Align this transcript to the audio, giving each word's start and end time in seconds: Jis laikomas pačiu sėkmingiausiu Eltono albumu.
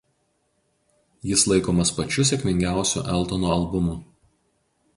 Jis 1.31 1.43
laikomas 1.51 1.93
pačiu 1.99 2.25
sėkmingiausiu 2.31 3.05
Eltono 3.17 3.53
albumu. 3.59 3.95